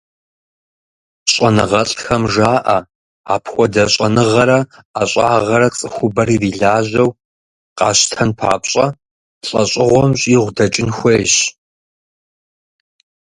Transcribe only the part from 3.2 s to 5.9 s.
апхуэдэ щӏэныгъэрэ ӏэщӏагъэрэ